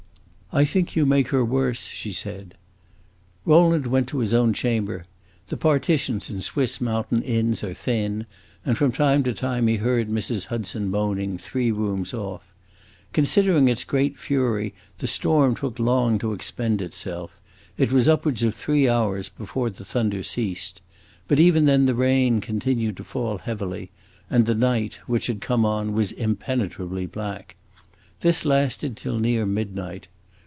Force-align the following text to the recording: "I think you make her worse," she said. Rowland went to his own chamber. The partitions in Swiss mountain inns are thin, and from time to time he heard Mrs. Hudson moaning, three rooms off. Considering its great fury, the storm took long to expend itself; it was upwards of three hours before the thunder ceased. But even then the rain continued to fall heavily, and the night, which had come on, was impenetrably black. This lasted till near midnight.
"I 0.53 0.65
think 0.65 0.97
you 0.97 1.05
make 1.05 1.29
her 1.29 1.45
worse," 1.45 1.85
she 1.87 2.11
said. 2.11 2.55
Rowland 3.45 3.87
went 3.87 4.09
to 4.09 4.17
his 4.17 4.33
own 4.33 4.51
chamber. 4.51 5.05
The 5.47 5.55
partitions 5.55 6.29
in 6.29 6.41
Swiss 6.41 6.81
mountain 6.81 7.21
inns 7.21 7.63
are 7.63 7.73
thin, 7.73 8.25
and 8.65 8.77
from 8.77 8.91
time 8.91 9.23
to 9.23 9.33
time 9.33 9.67
he 9.67 9.77
heard 9.77 10.09
Mrs. 10.09 10.47
Hudson 10.47 10.89
moaning, 10.89 11.37
three 11.37 11.71
rooms 11.71 12.13
off. 12.13 12.53
Considering 13.13 13.69
its 13.69 13.85
great 13.85 14.19
fury, 14.19 14.73
the 14.97 15.07
storm 15.07 15.55
took 15.55 15.79
long 15.79 16.19
to 16.19 16.33
expend 16.33 16.81
itself; 16.81 17.39
it 17.77 17.93
was 17.93 18.09
upwards 18.09 18.43
of 18.43 18.53
three 18.53 18.89
hours 18.89 19.29
before 19.29 19.69
the 19.69 19.85
thunder 19.85 20.21
ceased. 20.21 20.81
But 21.29 21.39
even 21.39 21.63
then 21.63 21.85
the 21.85 21.95
rain 21.95 22.41
continued 22.41 22.97
to 22.97 23.05
fall 23.05 23.37
heavily, 23.37 23.89
and 24.29 24.45
the 24.45 24.53
night, 24.53 24.95
which 25.07 25.27
had 25.27 25.39
come 25.39 25.65
on, 25.65 25.93
was 25.93 26.11
impenetrably 26.11 27.05
black. 27.05 27.55
This 28.19 28.43
lasted 28.43 28.97
till 28.97 29.17
near 29.17 29.45
midnight. 29.45 30.09